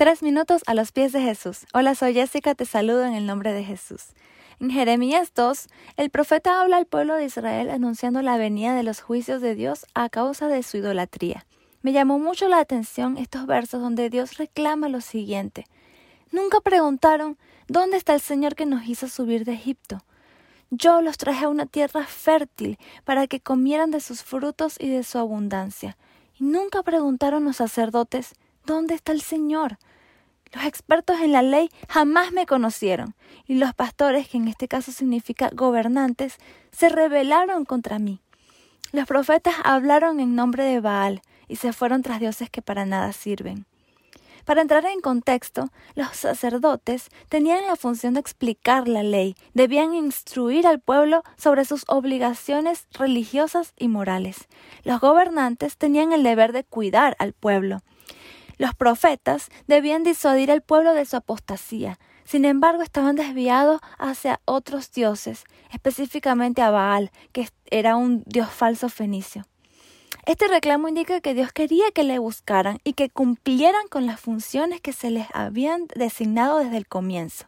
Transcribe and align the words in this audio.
Tres 0.00 0.22
minutos 0.22 0.62
a 0.66 0.72
los 0.72 0.92
pies 0.92 1.12
de 1.12 1.20
Jesús. 1.20 1.66
Hola, 1.74 1.94
soy 1.94 2.14
Jessica, 2.14 2.54
te 2.54 2.64
saludo 2.64 3.04
en 3.04 3.12
el 3.12 3.26
nombre 3.26 3.52
de 3.52 3.64
Jesús. 3.64 4.14
En 4.58 4.70
Jeremías 4.70 5.32
2, 5.34 5.66
el 5.98 6.08
profeta 6.08 6.62
habla 6.62 6.78
al 6.78 6.86
pueblo 6.86 7.16
de 7.16 7.26
Israel 7.26 7.68
anunciando 7.68 8.22
la 8.22 8.38
venida 8.38 8.74
de 8.74 8.82
los 8.82 9.02
juicios 9.02 9.42
de 9.42 9.54
Dios 9.54 9.84
a 9.92 10.08
causa 10.08 10.48
de 10.48 10.62
su 10.62 10.78
idolatría. 10.78 11.44
Me 11.82 11.92
llamó 11.92 12.18
mucho 12.18 12.48
la 12.48 12.60
atención 12.60 13.18
estos 13.18 13.44
versos 13.44 13.82
donde 13.82 14.08
Dios 14.08 14.38
reclama 14.38 14.88
lo 14.88 15.02
siguiente. 15.02 15.66
Nunca 16.32 16.62
preguntaron 16.62 17.36
¿Dónde 17.68 17.98
está 17.98 18.14
el 18.14 18.22
Señor 18.22 18.54
que 18.54 18.64
nos 18.64 18.86
hizo 18.88 19.06
subir 19.06 19.44
de 19.44 19.52
Egipto? 19.52 20.02
Yo 20.70 21.02
los 21.02 21.18
traje 21.18 21.44
a 21.44 21.50
una 21.50 21.66
tierra 21.66 22.06
fértil 22.06 22.78
para 23.04 23.26
que 23.26 23.40
comieran 23.40 23.90
de 23.90 24.00
sus 24.00 24.22
frutos 24.22 24.76
y 24.80 24.88
de 24.88 25.02
su 25.02 25.18
abundancia. 25.18 25.98
Y 26.38 26.44
nunca 26.44 26.82
preguntaron 26.82 27.44
los 27.44 27.56
sacerdotes 27.56 28.32
¿Dónde 28.64 28.94
está 28.94 29.12
el 29.12 29.20
Señor? 29.20 29.76
Los 30.52 30.64
expertos 30.64 31.20
en 31.20 31.32
la 31.32 31.42
ley 31.42 31.70
jamás 31.88 32.32
me 32.32 32.44
conocieron, 32.44 33.14
y 33.46 33.54
los 33.54 33.72
pastores, 33.72 34.28
que 34.28 34.36
en 34.36 34.48
este 34.48 34.66
caso 34.66 34.90
significa 34.90 35.50
gobernantes, 35.52 36.38
se 36.72 36.88
rebelaron 36.88 37.64
contra 37.64 37.98
mí. 37.98 38.20
Los 38.92 39.06
profetas 39.06 39.54
hablaron 39.62 40.18
en 40.18 40.34
nombre 40.34 40.64
de 40.64 40.80
Baal 40.80 41.22
y 41.46 41.56
se 41.56 41.72
fueron 41.72 42.02
tras 42.02 42.18
dioses 42.18 42.50
que 42.50 42.62
para 42.62 42.84
nada 42.84 43.12
sirven. 43.12 43.66
Para 44.44 44.62
entrar 44.62 44.84
en 44.86 45.00
contexto, 45.00 45.68
los 45.94 46.08
sacerdotes 46.16 47.10
tenían 47.28 47.66
la 47.66 47.76
función 47.76 48.14
de 48.14 48.20
explicar 48.20 48.88
la 48.88 49.04
ley, 49.04 49.36
debían 49.54 49.94
instruir 49.94 50.66
al 50.66 50.80
pueblo 50.80 51.22
sobre 51.36 51.64
sus 51.64 51.84
obligaciones 51.86 52.88
religiosas 52.92 53.74
y 53.78 53.86
morales. 53.86 54.48
Los 54.82 55.00
gobernantes 55.00 55.76
tenían 55.76 56.12
el 56.12 56.24
deber 56.24 56.52
de 56.52 56.64
cuidar 56.64 57.14
al 57.20 57.32
pueblo. 57.32 57.82
Los 58.60 58.74
profetas 58.74 59.48
debían 59.68 60.02
disuadir 60.02 60.50
al 60.50 60.60
pueblo 60.60 60.92
de 60.92 61.06
su 61.06 61.16
apostasía. 61.16 61.98
Sin 62.26 62.44
embargo, 62.44 62.82
estaban 62.82 63.16
desviados 63.16 63.80
hacia 63.98 64.42
otros 64.44 64.92
dioses, 64.92 65.44
específicamente 65.72 66.60
a 66.60 66.68
Baal, 66.68 67.10
que 67.32 67.48
era 67.70 67.96
un 67.96 68.22
dios 68.26 68.50
falso 68.50 68.90
fenicio. 68.90 69.46
Este 70.26 70.46
reclamo 70.46 70.88
indica 70.88 71.22
que 71.22 71.32
Dios 71.32 71.52
quería 71.52 71.90
que 71.92 72.04
le 72.04 72.18
buscaran 72.18 72.80
y 72.84 72.92
que 72.92 73.08
cumplieran 73.08 73.88
con 73.88 74.04
las 74.04 74.20
funciones 74.20 74.82
que 74.82 74.92
se 74.92 75.08
les 75.08 75.26
habían 75.32 75.86
designado 75.96 76.58
desde 76.58 76.76
el 76.76 76.86
comienzo. 76.86 77.46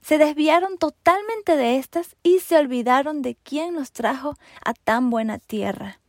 Se 0.00 0.16
desviaron 0.16 0.78
totalmente 0.78 1.58
de 1.58 1.76
estas 1.76 2.16
y 2.22 2.38
se 2.38 2.56
olvidaron 2.56 3.20
de 3.20 3.34
quién 3.34 3.74
nos 3.74 3.92
trajo 3.92 4.36
a 4.64 4.72
tan 4.72 5.10
buena 5.10 5.38
tierra. 5.38 6.00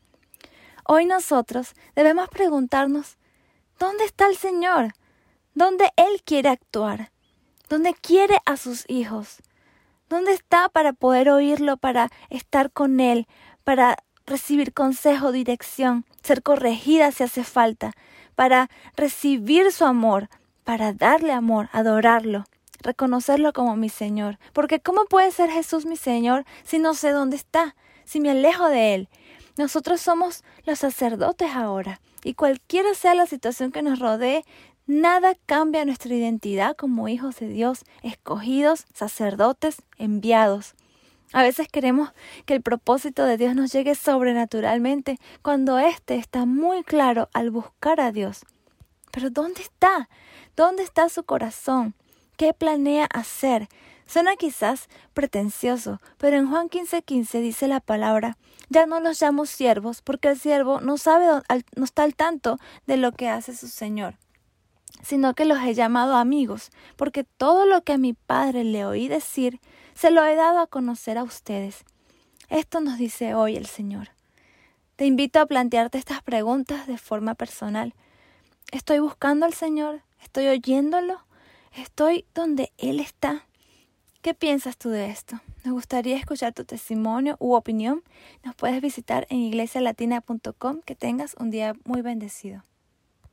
Hoy 0.85 1.05
nosotros 1.05 1.73
debemos 1.97 2.29
preguntarnos 2.29 3.17
¿Dónde 3.77 4.05
está 4.05 4.27
el 4.27 4.37
Señor? 4.37 4.93
¿Dónde 5.53 5.91
Él 5.97 6.21
quiere 6.23 6.47
actuar? 6.47 7.11
¿Dónde 7.67 7.93
quiere 7.93 8.39
a 8.45 8.55
sus 8.55 8.89
hijos? 8.89 9.41
¿Dónde 10.07 10.31
está 10.31 10.69
para 10.69 10.93
poder 10.93 11.29
oírlo, 11.29 11.75
para 11.75 12.09
estar 12.29 12.71
con 12.71 13.01
Él, 13.01 13.27
para 13.65 13.97
recibir 14.25 14.73
consejo, 14.73 15.33
dirección, 15.33 16.05
ser 16.23 16.41
corregida 16.41 17.11
si 17.11 17.23
hace 17.23 17.43
falta, 17.43 17.91
para 18.35 18.69
recibir 18.95 19.73
su 19.73 19.83
amor, 19.83 20.29
para 20.63 20.93
darle 20.93 21.33
amor, 21.33 21.67
adorarlo, 21.73 22.45
reconocerlo 22.79 23.51
como 23.51 23.75
mi 23.75 23.89
Señor? 23.89 24.39
Porque 24.53 24.79
¿cómo 24.79 25.03
puede 25.03 25.31
ser 25.31 25.49
Jesús 25.49 25.85
mi 25.85 25.97
Señor 25.97 26.45
si 26.63 26.79
no 26.79 26.93
sé 26.93 27.11
dónde 27.11 27.35
está, 27.35 27.75
si 28.05 28.21
me 28.21 28.31
alejo 28.31 28.69
de 28.69 28.95
Él? 28.95 29.09
Nosotros 29.57 29.99
somos 29.99 30.45
los 30.65 30.79
sacerdotes 30.79 31.51
ahora 31.53 31.99
y 32.25 32.33
cualquiera 32.33 32.95
sea 32.95 33.13
la 33.13 33.27
situación 33.27 33.71
que 33.71 33.83
nos 33.83 33.99
rodee, 33.99 34.43
nada 34.87 35.35
cambia 35.45 35.85
nuestra 35.85 36.15
identidad 36.15 36.75
como 36.75 37.07
hijos 37.07 37.39
de 37.39 37.47
Dios, 37.47 37.85
escogidos, 38.01 38.85
sacerdotes, 38.95 39.83
enviados. 39.99 40.73
A 41.33 41.43
veces 41.43 41.67
queremos 41.67 42.13
que 42.47 42.55
el 42.55 42.63
propósito 42.63 43.25
de 43.25 43.37
Dios 43.37 43.53
nos 43.53 43.71
llegue 43.71 43.93
sobrenaturalmente 43.93 45.19
cuando 45.43 45.77
éste 45.77 46.15
está 46.15 46.47
muy 46.47 46.83
claro 46.83 47.29
al 47.31 47.51
buscar 47.51 48.01
a 48.01 48.11
Dios. 48.11 48.43
Pero 49.11 49.29
¿dónde 49.29 49.61
está? 49.61 50.09
¿Dónde 50.55 50.81
está 50.81 51.09
su 51.09 51.25
corazón? 51.25 51.93
¿Qué 52.37 52.53
planea 52.53 53.05
hacer? 53.13 53.69
Suena 54.05 54.35
quizás 54.35 54.87
pretencioso, 55.13 55.99
pero 56.17 56.37
en 56.37 56.47
Juan 56.49 56.69
15:15 56.69 57.03
15 57.03 57.41
dice 57.41 57.67
la 57.67 57.79
palabra, 57.79 58.37
ya 58.69 58.85
no 58.85 58.99
los 58.99 59.21
llamo 59.21 59.45
siervos, 59.45 60.01
porque 60.01 60.29
el 60.29 60.39
siervo 60.39 60.79
no 60.79 60.97
sabe, 60.97 61.25
no 61.75 61.83
está 61.83 62.03
al 62.03 62.15
tanto 62.15 62.57
de 62.85 62.97
lo 62.97 63.11
que 63.11 63.29
hace 63.29 63.55
su 63.55 63.67
Señor, 63.67 64.17
sino 65.01 65.33
que 65.33 65.45
los 65.45 65.59
he 65.59 65.73
llamado 65.73 66.15
amigos, 66.15 66.69
porque 66.95 67.23
todo 67.23 67.65
lo 67.65 67.81
que 67.81 67.93
a 67.93 67.97
mi 67.97 68.13
Padre 68.13 68.63
le 68.63 68.85
oí 68.85 69.07
decir, 69.07 69.59
se 69.95 70.11
lo 70.11 70.23
he 70.25 70.35
dado 70.35 70.59
a 70.59 70.67
conocer 70.67 71.17
a 71.17 71.23
ustedes. 71.23 71.83
Esto 72.49 72.81
nos 72.81 72.97
dice 72.97 73.33
hoy 73.33 73.55
el 73.55 73.65
Señor. 73.65 74.09
Te 74.95 75.05
invito 75.05 75.39
a 75.39 75.45
plantearte 75.45 75.97
estas 75.97 76.21
preguntas 76.21 76.87
de 76.87 76.97
forma 76.97 77.35
personal. 77.35 77.93
¿Estoy 78.71 78.99
buscando 78.99 79.45
al 79.45 79.53
Señor? 79.53 80.03
¿Estoy 80.21 80.47
oyéndolo? 80.47 81.25
¿Estoy 81.75 82.25
donde 82.33 82.71
Él 82.77 82.99
está? 82.99 83.45
¿Qué 84.25 84.33
piensas 84.33 84.75
tú 84.75 84.89
de 84.89 85.11
esto? 85.11 85.39
Nos 85.63 85.75
gustaría 85.75 86.17
escuchar 86.17 86.51
tu 86.51 86.65
testimonio 86.65 87.35
u 87.37 87.53
opinión. 87.53 88.01
Nos 88.43 88.55
puedes 88.55 88.81
visitar 88.81 89.27
en 89.29 89.37
iglesialatina.com. 89.37 90.81
Que 90.83 90.95
tengas 90.95 91.35
un 91.39 91.51
día 91.51 91.75
muy 91.85 92.01
bendecido. 92.01 92.63